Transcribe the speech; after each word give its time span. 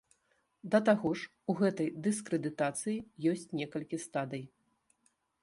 Да 0.75 0.79
таго 0.87 1.11
ж, 1.19 1.29
у 1.53 1.55
гэтай 1.59 1.91
дыскрэдытацыі 2.07 2.97
ёсць 3.33 3.47
некалькі 3.61 4.03
стадый. 4.09 4.43